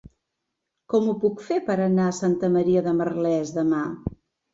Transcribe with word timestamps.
Com 0.93 1.09
ho 1.09 1.11
puc 1.23 1.43
fer 1.49 1.57
per 1.67 1.75
anar 1.83 2.07
a 2.11 2.15
Santa 2.21 2.49
Maria 2.55 2.83
de 2.87 2.95
Merlès 3.03 3.53
demà? 3.59 3.83